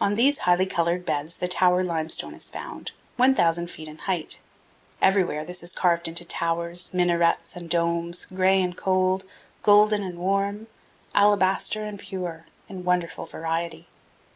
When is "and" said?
7.54-7.70, 8.60-8.76, 10.02-10.18, 11.84-12.00